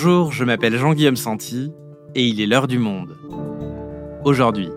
[0.00, 1.72] Bonjour, je m'appelle Jean-Guillaume Santi
[2.14, 3.18] et il est l'heure du monde.
[4.24, 4.68] Aujourd'hui,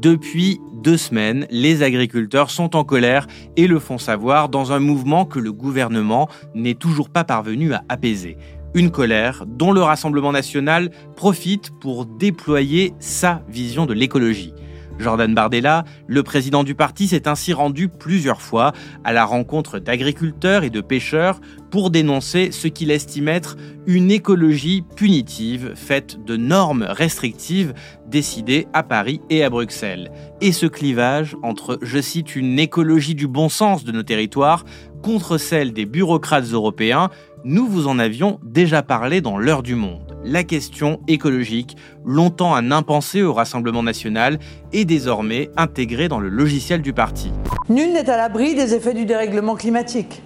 [0.00, 3.26] depuis deux semaines, les agriculteurs sont en colère
[3.56, 7.82] et le font savoir dans un mouvement que le gouvernement n'est toujours pas parvenu à
[7.88, 8.36] apaiser.
[8.72, 14.54] Une colère dont le Rassemblement national profite pour déployer sa vision de l'écologie.
[14.98, 18.72] Jordan Bardella, le président du parti, s'est ainsi rendu plusieurs fois
[19.04, 24.84] à la rencontre d'agriculteurs et de pêcheurs pour dénoncer ce qu'il estime être une écologie
[24.96, 27.74] punitive faite de normes restrictives
[28.06, 30.10] décidées à Paris et à Bruxelles.
[30.40, 34.64] Et ce clivage entre, je cite, une écologie du bon sens de nos territoires
[35.02, 37.10] contre celle des bureaucrates européens,
[37.44, 42.70] nous vous en avions déjà parlé dans l'heure du monde la question écologique, longtemps un
[42.70, 44.38] impensé au Rassemblement national,
[44.72, 47.32] est désormais intégrée dans le logiciel du parti.
[47.68, 50.22] Nul n'est à l'abri des effets du dérèglement climatique,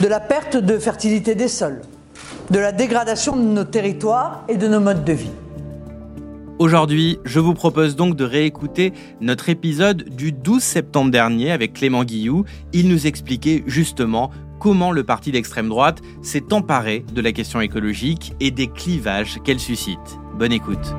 [0.00, 1.80] de la perte de fertilité des sols,
[2.50, 5.30] de la dégradation de nos territoires et de nos modes de vie.
[6.58, 12.04] Aujourd'hui, je vous propose donc de réécouter notre épisode du 12 septembre dernier avec Clément
[12.04, 12.44] Guillou.
[12.72, 14.30] Il nous expliquait justement
[14.62, 19.58] comment le parti d'extrême droite s'est emparé de la question écologique et des clivages qu'elle
[19.58, 19.98] suscite.
[20.34, 20.94] Bonne écoute.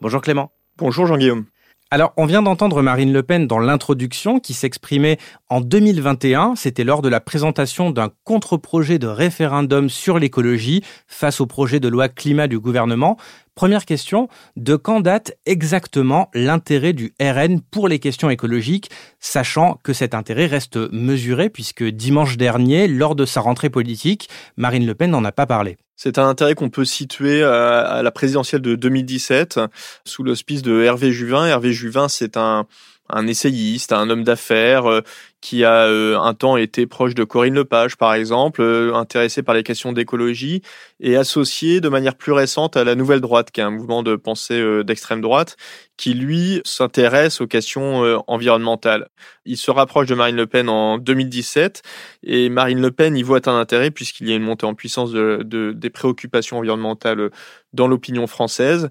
[0.00, 0.50] Bonjour Clément.
[0.78, 1.44] Bonjour Jean-Guillaume.
[1.92, 6.56] Alors, on vient d'entendre Marine Le Pen dans l'introduction qui s'exprimait en 2021.
[6.56, 11.86] C'était lors de la présentation d'un contre-projet de référendum sur l'écologie face au projet de
[11.86, 13.16] loi climat du gouvernement.
[13.56, 19.94] Première question, de quand date exactement l'intérêt du RN pour les questions écologiques, sachant que
[19.94, 25.10] cet intérêt reste mesuré puisque dimanche dernier, lors de sa rentrée politique, Marine Le Pen
[25.10, 25.78] n'en a pas parlé.
[25.96, 29.58] C'est un intérêt qu'on peut situer à la présidentielle de 2017
[30.04, 31.46] sous l'hospice de Hervé Juvin.
[31.46, 32.66] Hervé Juvin, c'est un,
[33.08, 35.00] un essayiste, un homme d'affaires euh,
[35.40, 39.54] qui a euh, un temps été proche de Corinne Lepage, par exemple, euh, intéressé par
[39.54, 40.62] les questions d'écologie
[40.98, 44.16] et associé de manière plus récente à la Nouvelle Droite, qui est un mouvement de
[44.16, 45.56] pensée euh, d'extrême droite,
[45.96, 49.08] qui lui s'intéresse aux questions environnementales.
[49.46, 51.82] Il se rapproche de Marine Le Pen en 2017
[52.22, 55.10] et Marine Le Pen y voit un intérêt puisqu'il y a une montée en puissance
[55.10, 57.30] de, de des préoccupations environnementales
[57.72, 58.90] dans l'opinion française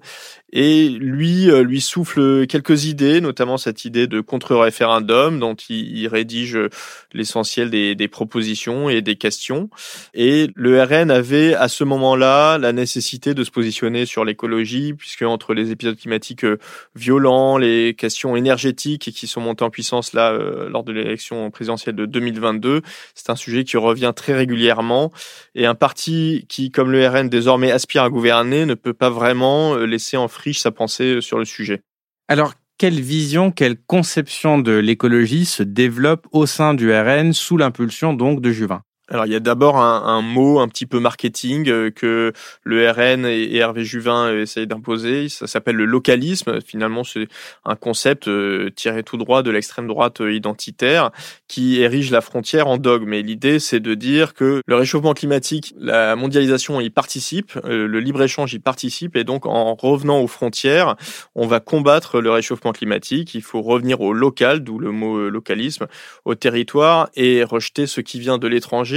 [0.52, 6.35] et lui lui souffle quelques idées, notamment cette idée de contre-référendum dont il, il rédige
[7.12, 9.68] l'essentiel des, propositions et des questions.
[10.14, 15.22] Et le RN avait à ce moment-là la nécessité de se positionner sur l'écologie, puisque
[15.22, 16.58] entre les épisodes climatiques euh,
[16.94, 21.96] violents, les questions énergétiques qui sont montées en puissance là euh, lors de l'élection présidentielle
[21.96, 22.82] de 2022,
[23.14, 25.12] c'est un sujet qui revient très régulièrement.
[25.54, 29.74] Et un parti qui, comme le RN, désormais aspire à gouverner, ne peut pas vraiment
[29.74, 31.82] euh, laisser en friche sa pensée sur le sujet.
[32.28, 38.12] Alors, quelle vision, quelle conception de l'écologie se développe au sein du RN sous l'impulsion
[38.12, 38.82] donc de Juvin?
[39.08, 42.32] Alors il y a d'abord un, mot un petit peu marketing euh, que
[42.64, 45.28] le RN et, Hervé Juvin euh, essayent d'imposer.
[45.28, 46.60] Ça s'appelle le localisme.
[46.60, 47.28] Finalement, c'est
[47.64, 51.12] un concept euh, tiré tout droit de l'extrême droite identitaire
[51.46, 53.10] qui érige la frontière en dogme.
[53.10, 58.54] Mais l'idée, c'est de dire que le réchauffement climatique, la mondialisation y participe, le libre-échange
[58.54, 60.96] y participe, et donc en revenant aux frontières,
[61.34, 63.34] on va combattre le réchauffement climatique.
[63.34, 65.86] Il faut revenir au local, d'où le mot localisme,
[66.24, 68.95] au territoire, et rejeter ce qui vient de l'étranger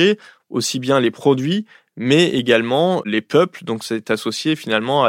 [0.49, 1.65] aussi bien les produits,
[1.95, 3.63] mais également les peuples.
[3.63, 5.07] Donc c'est associé finalement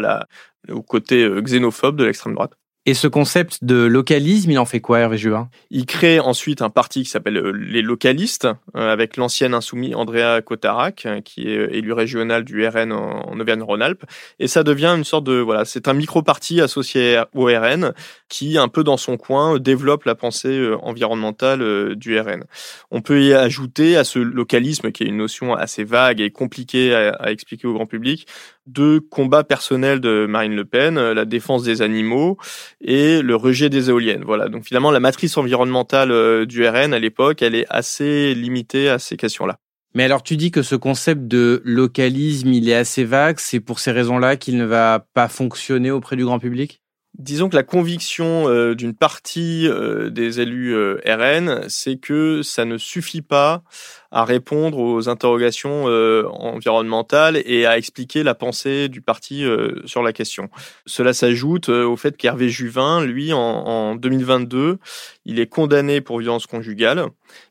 [0.68, 2.59] au côté euh, xénophobe de l'extrême droite.
[2.90, 5.48] Et ce concept de localisme, il en fait quoi, Hervé Juvin?
[5.70, 10.40] Il crée ensuite un parti qui s'appelle euh, les localistes, euh, avec l'ancien insoumis Andrea
[10.44, 14.02] Cotarac, euh, qui est élu régional du RN en Auvergne-Rhône-Alpes.
[14.40, 15.34] Et ça devient une sorte de...
[15.34, 17.92] Voilà, c'est un micro-parti associé au RN
[18.28, 22.42] qui, un peu dans son coin, développe la pensée environnementale du RN.
[22.90, 26.92] On peut y ajouter à ce localisme, qui est une notion assez vague et compliquée
[26.92, 28.26] à expliquer au grand public,
[28.66, 32.38] deux combats personnels de Marine Le Pen, la défense des animaux
[32.80, 34.24] et le rejet des éoliennes.
[34.24, 34.48] Voilà.
[34.48, 38.98] Donc finalement, la matrice environnementale euh, du RN à l'époque, elle est assez limitée à
[38.98, 39.58] ces questions-là.
[39.94, 43.80] Mais alors tu dis que ce concept de localisme, il est assez vague, c'est pour
[43.80, 46.80] ces raisons-là qu'il ne va pas fonctionner auprès du grand public?
[47.18, 52.64] Disons que la conviction euh, d'une partie euh, des élus euh, RN, c'est que ça
[52.64, 53.64] ne suffit pas
[54.12, 59.44] à répondre aux interrogations environnementales et à expliquer la pensée du parti
[59.84, 60.48] sur la question.
[60.84, 64.78] Cela s'ajoute au fait qu'Hervé Juvin, lui, en, en 2022,
[65.26, 67.06] il est condamné pour violence conjugale,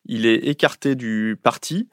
[0.06, 1.88] il est écarté du parti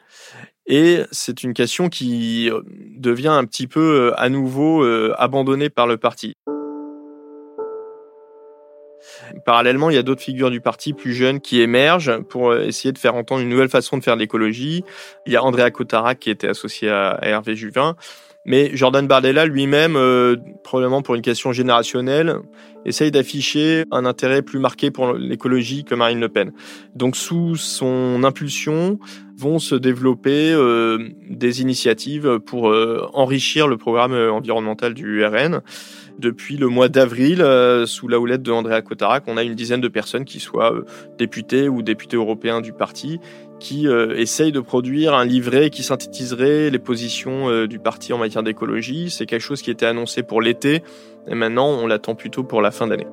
[0.66, 2.50] et c'est une question qui
[2.96, 4.84] devient un petit peu à nouveau
[5.14, 6.34] abandonnée par le parti.
[9.44, 12.98] Parallèlement, il y a d'autres figures du parti plus jeunes qui émergent pour essayer de
[12.98, 14.84] faire entendre une nouvelle façon de faire de l'écologie.
[15.26, 17.96] Il y a Andrea Cotarac qui était associé à Hervé Juvin.
[18.46, 22.36] Mais Jordan Bardella lui-même, euh, probablement pour une question générationnelle,
[22.84, 26.52] essaye d'afficher un intérêt plus marqué pour l'écologie que Marine Le Pen.
[26.94, 29.00] Donc sous son impulsion
[29.36, 35.60] vont se développer euh, des initiatives pour euh, enrichir le programme environnemental du RN.
[36.20, 37.44] Depuis le mois d'avril,
[37.84, 40.72] sous la houlette de Andrea Cotarac, on a une dizaine de personnes qui soient
[41.18, 43.18] députés ou députés européens du parti
[43.58, 48.18] qui euh, essaye de produire un livret qui synthétiserait les positions euh, du parti en
[48.18, 49.10] matière d'écologie.
[49.10, 50.82] C'est quelque chose qui était annoncé pour l'été
[51.28, 53.06] et maintenant on l'attend plutôt pour la fin d'année.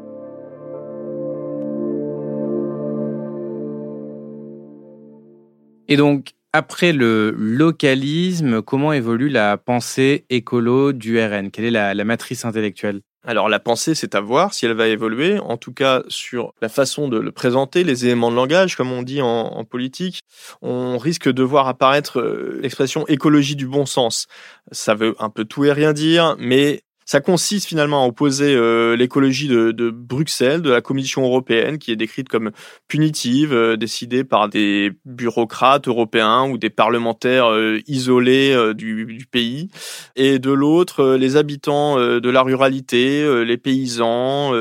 [5.87, 12.03] Et donc, après le localisme, comment évolue la pensée écolo du RN Quelle est la
[12.03, 13.01] matrice intellectuelle?
[13.25, 16.67] Alors la pensée, c'est à voir si elle va évoluer, en tout cas sur la
[16.67, 20.21] façon de le présenter, les éléments de langage, comme on dit en, politique.
[20.61, 24.27] On risque de voir apparaître euh, l'expression écologie du bon sens.
[24.71, 28.95] Ça veut un peu tout et rien dire, mais ça consiste finalement à opposer euh,
[28.95, 32.51] l'écologie de, de, Bruxelles, de la Commission européenne, qui est décrite comme
[32.87, 39.69] punitive, euh, décidée par des bureaucrates européens ou des parlementaires euh, isolés du, du, pays,
[40.15, 44.53] et de l'autre les habitants de la ruralité, les paysans,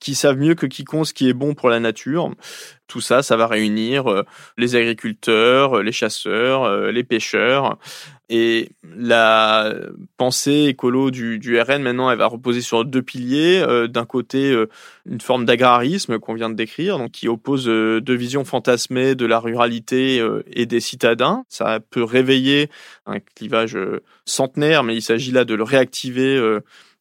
[0.00, 2.30] qui savent mieux que quiconque ce qui est bon pour la nature.
[2.86, 4.24] Tout ça, ça va réunir
[4.56, 7.78] les agriculteurs, les chasseurs, les pêcheurs,
[8.30, 9.74] et la
[10.16, 13.58] pensée écolo du, du, RN, maintenant, elle va reposer sur deux piliers.
[13.58, 14.68] Euh, d'un côté, euh,
[15.04, 19.26] une forme d'agrarisme qu'on vient de décrire, donc qui oppose euh, deux visions fantasmées de
[19.26, 21.44] la ruralité et des citadins.
[21.48, 22.70] Ça peut réveiller
[23.04, 23.76] un clivage
[24.24, 26.40] centenaire, mais il s'agit là de le réactiver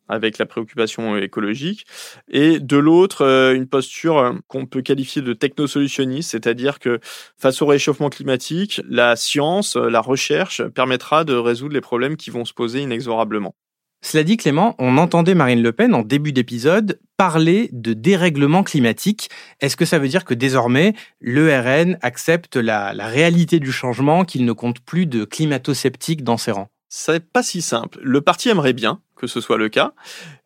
[0.07, 1.85] avec la préoccupation écologique,
[2.29, 6.99] et de l'autre, euh, une posture euh, qu'on peut qualifier de technosolutionniste, c'est-à-dire que
[7.37, 12.45] face au réchauffement climatique, la science, la recherche permettra de résoudre les problèmes qui vont
[12.45, 13.55] se poser inexorablement.
[14.03, 19.29] Cela dit, Clément, on entendait Marine Le Pen en début d'épisode parler de dérèglement climatique.
[19.61, 24.43] Est-ce que ça veut dire que désormais, l'ERN accepte la, la réalité du changement, qu'il
[24.43, 26.67] ne compte plus de climato-sceptiques dans ses rangs?
[26.89, 27.99] C'est pas si simple.
[28.03, 29.93] Le parti aimerait bien, que ce soit le cas.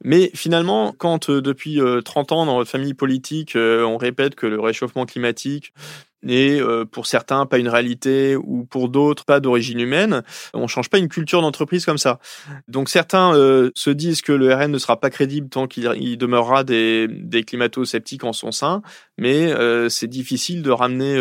[0.04, 4.36] Mais finalement, quand euh, depuis 30 euh, ans dans votre famille politique, euh, on répète
[4.36, 5.74] que le réchauffement climatique
[6.24, 6.60] n'est
[6.92, 10.24] pour certains pas une réalité ou pour d'autres pas d'origine humaine,
[10.54, 12.20] on change pas une culture d'entreprise comme ça.
[12.68, 13.34] Donc certains
[13.76, 18.24] se disent que le RN ne sera pas crédible tant qu'il demeurera des, des climato-sceptiques
[18.24, 18.82] en son sein,
[19.18, 19.54] mais
[19.90, 21.20] c'est difficile de ramener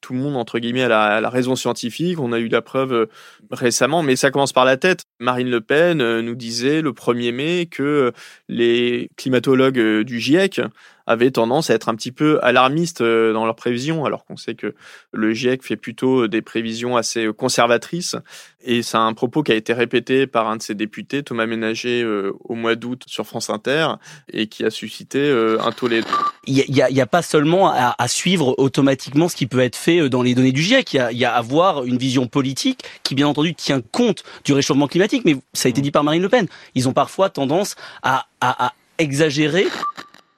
[0.00, 2.18] tout le monde entre guillemets à la, à la, raison scientifique.
[2.18, 3.08] On a eu la preuve
[3.50, 5.02] récemment, mais ça commence par la tête.
[5.20, 8.12] Marine Le Pen nous disait le 1er mai que
[8.48, 10.60] les climatologues euh, du GIEC
[11.06, 14.54] avaient tendance à être un petit peu alarmistes euh, dans leurs prévisions, alors qu'on sait
[14.54, 14.74] que
[15.12, 18.16] le GIEC fait plutôt des prévisions assez conservatrices.
[18.64, 22.02] Et c'est un propos qui a été répété par un de ses députés, Thomas Ménager,
[22.02, 23.88] euh, au mois d'août sur France Inter,
[24.32, 25.30] et qui a suscité
[25.60, 26.02] un tollé.
[26.46, 30.08] Il n'y a, a, pas seulement à, à, suivre automatiquement ce qui peut être fait
[30.08, 32.26] dans les données du GIEC, il y a, il y a à avoir une vision
[32.26, 36.02] politique qui, bien entendu, tient compte du réchauffement climatique, mais ça a été dit par
[36.02, 36.48] Marine Le Pen.
[36.74, 39.66] Ils ont parfois tendance à, à, à exagérer.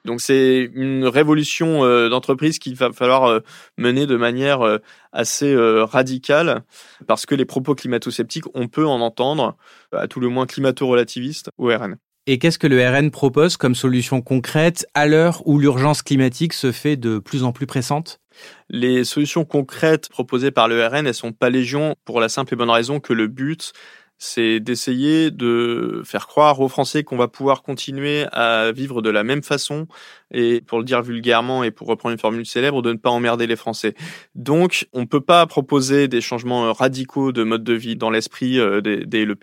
[0.05, 3.39] Donc c'est une révolution euh, d'entreprise qu'il va falloir euh,
[3.77, 4.77] mener de manière euh,
[5.11, 6.63] assez radicale.
[7.07, 9.57] Parce que les propos climato-sceptiques, on peut en entendre,
[9.91, 11.97] à tout le moins climato-relativistes, au RN.
[12.27, 16.71] Et qu'est-ce que le RN propose comme solution concrète à l'heure où l'urgence climatique se
[16.71, 18.19] fait de plus en plus pressante?
[18.67, 22.57] Les solutions concrètes proposées par le RN, elles sont pas légion pour la simple et
[22.57, 23.73] bonne raison que le but,
[24.17, 29.23] c'est d'essayer de faire croire aux Français qu'on va pouvoir continuer à vivre de la
[29.23, 29.87] même façon
[30.31, 33.47] et pour le dire vulgairement et pour reprendre une formule célèbre, de ne pas emmerder
[33.47, 33.93] les Français.
[34.33, 38.59] Donc, on ne peut pas proposer des changements radicaux de mode de vie dans l'esprit
[38.59, 39.35] euh, des, des Le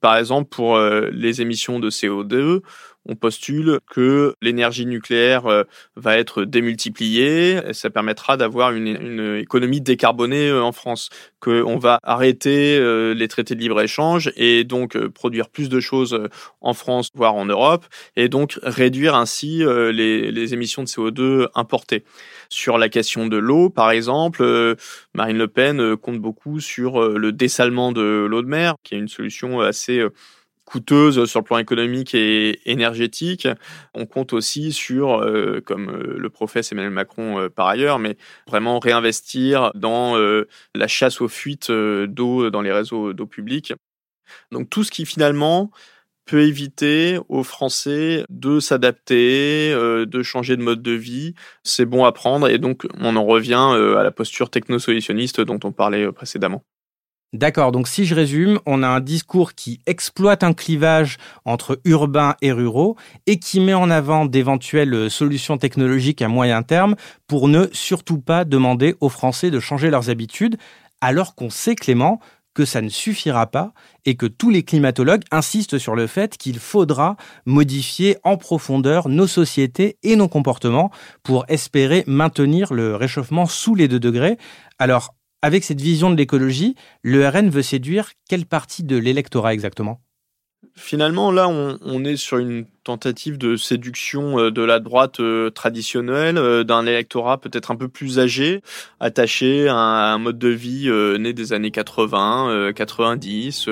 [0.00, 2.60] Par exemple, pour euh, les émissions de CO2,
[3.06, 5.64] on postule que l'énergie nucléaire euh,
[5.96, 7.60] va être démultipliée.
[7.68, 11.08] Et ça permettra d'avoir une, économie décarbonée euh, en France.
[11.40, 16.28] Qu'on va arrêter euh, les traités de libre-échange et donc produire plus de choses
[16.60, 17.86] en France, voire en Europe,
[18.16, 22.02] et donc réduire ainsi les, les émissions de CO2 importées.
[22.48, 24.76] Sur la question de l'eau, par exemple,
[25.14, 29.08] Marine Le Pen compte beaucoup sur le dessalement de l'eau de mer, qui est une
[29.08, 30.04] solution assez
[30.68, 33.48] coûteuse sur le plan économique et énergétique.
[33.94, 38.18] On compte aussi sur, euh, comme euh, le professe Emmanuel Macron euh, par ailleurs, mais
[38.46, 40.16] vraiment réinvestir dans
[40.74, 43.72] la chasse aux fuites d'eau dans les réseaux d'eau publique.
[44.52, 45.70] Donc tout ce qui finalement
[46.26, 51.34] peut éviter aux Français de s'adapter, euh, de changer de mode de vie.
[51.62, 55.72] C'est bon à prendre et donc on en revient à la posture technosolutionniste dont on
[55.72, 56.62] parlait précédemment.
[57.34, 62.36] D'accord, donc si je résume, on a un discours qui exploite un clivage entre urbains
[62.40, 67.66] et ruraux et qui met en avant d'éventuelles solutions technologiques à moyen terme pour ne
[67.72, 70.56] surtout pas demander aux Français de changer leurs habitudes,
[71.02, 72.18] alors qu'on sait, Clément,
[72.54, 73.74] que ça ne suffira pas
[74.06, 79.26] et que tous les climatologues insistent sur le fait qu'il faudra modifier en profondeur nos
[79.26, 80.90] sociétés et nos comportements
[81.22, 84.38] pour espérer maintenir le réchauffement sous les 2 degrés.
[84.78, 90.00] Alors, avec cette vision de l'écologie, le RN veut séduire quelle partie de l'électorat exactement?
[90.74, 96.38] Finalement, là, on, est sur une tentative de séduction euh, de la droite euh, traditionnelle,
[96.38, 98.62] euh, d'un électorat peut-être un peu plus âgé,
[99.00, 103.68] attaché à un mode de vie né des années 80, 90,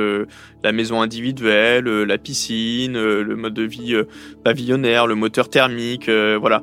[0.62, 3.96] la maison individuelle, la piscine, le mode de vie
[4.44, 6.62] pavillonnaire, le moteur thermique, voilà.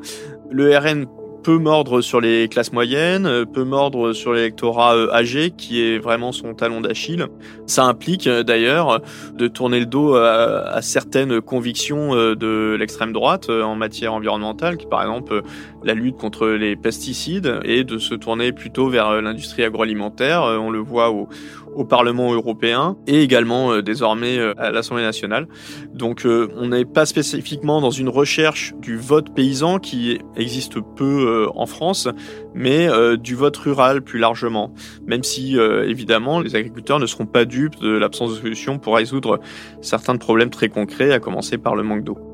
[0.51, 1.05] Le RN
[1.43, 5.99] peut mordre sur les classes moyennes, euh, peut mordre sur l'électorat euh, âgé, qui est
[5.99, 7.27] vraiment son talon d'Achille.
[7.67, 9.01] Ça implique euh, d'ailleurs
[9.35, 15.01] de tourner le dos à, certaines convictions de l'extrême droite en matière environnementale, qui par
[15.01, 15.41] exemple
[15.83, 20.43] la lutte contre les pesticides, et de se tourner plutôt vers l'industrie agroalimentaire.
[20.43, 21.27] On le voit au,
[21.75, 25.47] au Parlement européen et également euh, désormais euh, à l'Assemblée nationale.
[25.93, 31.47] Donc euh, on n'est pas spécifiquement dans une recherche du vote paysan qui existe peu
[31.55, 32.07] en France,
[32.53, 32.87] mais
[33.17, 34.73] du vote rural plus largement.
[35.05, 39.39] Même si évidemment les agriculteurs ne seront pas dupes de l'absence de solution pour résoudre
[39.81, 42.32] certains problèmes très concrets, à commencer par le manque d'eau.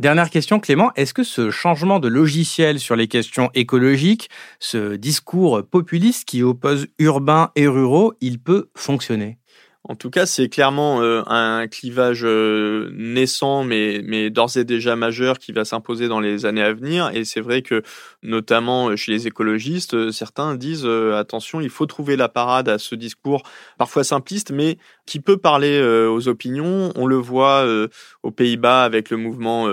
[0.00, 5.62] Dernière question, Clément, est-ce que ce changement de logiciel sur les questions écologiques, ce discours
[5.62, 9.39] populiste qui oppose urbains et ruraux, il peut fonctionner?
[9.88, 14.94] En tout cas, c'est clairement euh, un clivage euh, naissant, mais, mais d'ores et déjà
[14.94, 17.10] majeur, qui va s'imposer dans les années à venir.
[17.14, 17.82] Et c'est vrai que,
[18.22, 22.94] notamment euh, chez les écologistes, certains disent attention, il faut trouver la parade à ce
[22.94, 23.42] discours
[23.78, 26.92] parfois simpliste, mais qui peut parler aux opinions.
[26.94, 27.66] On le voit
[28.22, 29.68] aux Pays-Bas avec le mouvement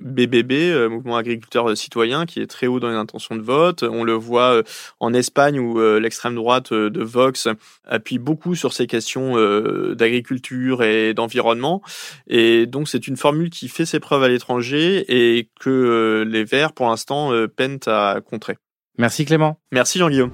[0.00, 3.82] BBB, mouvement agriculteur citoyen, qui est très haut dans les intentions de vote.
[3.82, 4.62] On le voit
[5.00, 7.48] en Espagne où l'extrême droite de Vox
[7.86, 11.82] appuie beaucoup sur ces questions euh, d'agriculture et d'environnement.
[12.26, 16.44] Et donc c'est une formule qui fait ses preuves à l'étranger et que euh, les
[16.44, 18.56] Verts, pour l'instant, euh, peinent à contrer.
[18.98, 19.58] Merci Clément.
[19.72, 20.30] Merci Jean-Guillaume.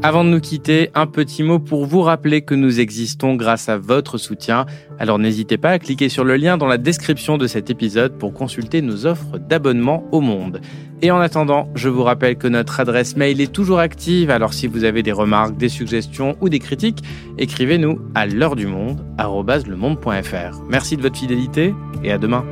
[0.00, 3.78] Avant de nous quitter, un petit mot pour vous rappeler que nous existons grâce à
[3.78, 4.64] votre soutien.
[5.00, 8.32] Alors n'hésitez pas à cliquer sur le lien dans la description de cet épisode pour
[8.32, 10.60] consulter nos offres d'abonnement au monde.
[11.02, 14.68] Et en attendant, je vous rappelle que notre adresse mail est toujours active, alors si
[14.68, 17.02] vous avez des remarques, des suggestions ou des critiques,
[17.36, 19.04] écrivez-nous à l'heure du monde,
[20.70, 21.74] Merci de votre fidélité
[22.04, 22.44] et à demain.